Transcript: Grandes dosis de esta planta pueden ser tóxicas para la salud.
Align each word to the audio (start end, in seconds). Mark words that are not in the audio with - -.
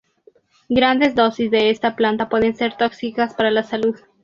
Grandes 0.67 1.13
dosis 1.13 1.51
de 1.51 1.69
esta 1.69 1.95
planta 1.95 2.27
pueden 2.27 2.55
ser 2.55 2.75
tóxicas 2.75 3.35
para 3.35 3.51
la 3.51 3.61
salud. 3.61 3.95